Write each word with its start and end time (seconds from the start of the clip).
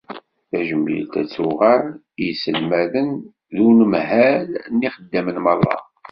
Tajmilt 0.49 1.13
ad 1.21 1.27
tuɣal 1.33 1.85
i 1.97 2.23
yiselmaden 2.25 3.09
d 3.53 3.57
unemhal 3.67 4.47
d 4.77 4.79
yixeddamen 4.81 5.37
merra. 5.45 5.77